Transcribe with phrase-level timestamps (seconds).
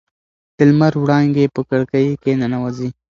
[0.57, 2.89] د لمر وړانګې په کړکۍ کې ننوځي.